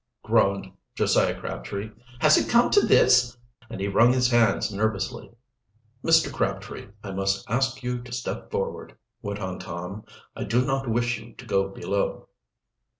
[0.23, 1.91] groaned Josiah Crabtree.
[2.21, 3.37] "Has it come to this!"
[3.69, 5.29] And he wrung his hands nervously.
[6.03, 6.33] "Mr.
[6.33, 10.03] Crabtree, I must ask you to step forward," went on Tom.
[10.35, 12.29] "I do not wish you to go below."